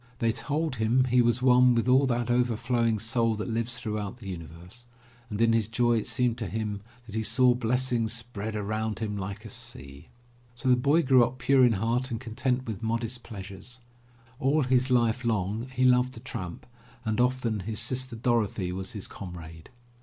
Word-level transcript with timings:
They 0.17 0.31
told 0.31 0.77
him 0.77 1.03
he 1.05 1.21
was 1.21 1.43
one 1.43 1.75
with 1.75 1.87
all 1.87 2.07
that 2.07 2.31
overflowing 2.31 2.97
Soul 2.97 3.35
that 3.35 3.47
lives 3.47 3.77
throughout 3.77 4.17
the 4.17 4.27
universe, 4.29 4.87
and 5.29 5.39
in 5.39 5.53
his 5.53 5.67
joy 5.67 5.99
it 5.99 6.07
seemed 6.07 6.39
to 6.39 6.47
him 6.47 6.81
that 7.05 7.13
he 7.13 7.21
"saw 7.21 7.53
blessings 7.53 8.11
spread 8.11 8.55
around 8.55 8.97
him 8.97 9.15
like 9.15 9.45
a 9.45 9.49
sea." 9.51 10.07
So 10.55 10.69
the 10.69 10.75
boy 10.75 11.03
grew 11.03 11.23
up 11.23 11.37
pure 11.37 11.63
in 11.63 11.73
heart 11.73 12.09
and 12.09 12.19
content 12.19 12.65
with 12.65 12.81
modest 12.81 13.21
pleasures. 13.21 13.79
All 14.39 14.63
his 14.63 14.89
life 14.89 15.23
long 15.23 15.67
he 15.69 15.85
loved 15.85 16.13
to 16.15 16.19
tramp 16.19 16.65
and 17.05 17.21
often 17.21 17.59
his 17.59 17.79
sister 17.79 18.15
Dorothy 18.15 18.71
was 18.71 18.93
his 18.93 19.07
comrade. 19.07 19.69